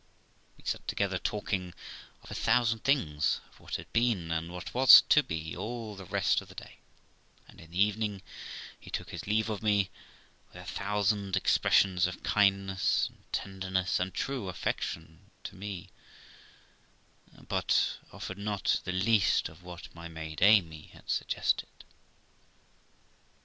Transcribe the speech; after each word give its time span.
We 0.57 0.63
sat 0.65 0.87
together 0.87 1.19
talking 1.19 1.75
of 2.23 2.31
a 2.31 2.33
thousand 2.33 2.83
things 2.83 3.39
of 3.51 3.59
what 3.59 3.75
had 3.75 3.93
been, 3.93 4.31
and 4.31 4.51
what 4.51 4.73
was 4.73 5.03
to 5.09 5.21
be 5.21 5.55
all 5.55 5.95
the 5.95 6.05
rest 6.07 6.41
of 6.41 6.47
the 6.49 6.55
day, 6.55 6.79
and 7.47 7.61
in 7.61 7.69
the 7.69 7.79
evening 7.83 8.23
he 8.79 8.89
took 8.89 9.11
his 9.11 9.27
leave 9.27 9.47
of 9.47 9.61
me, 9.61 9.91
with 10.47 10.59
a 10.59 10.65
thousand 10.65 11.37
expressions 11.37 12.07
of 12.07 12.23
kindness 12.23 13.09
and 13.09 13.31
tenderness 13.31 13.99
and 13.99 14.11
true 14.15 14.49
affection 14.49 15.29
to 15.43 15.53
me, 15.55 15.91
but 17.47 17.99
offered 18.11 18.39
not 18.39 18.81
the 18.85 18.91
least 18.91 19.49
of 19.49 19.61
what 19.61 19.93
my 19.93 20.07
maid 20.07 20.41
Amy 20.41 20.87
had 20.93 21.11
suggested. 21.11 21.69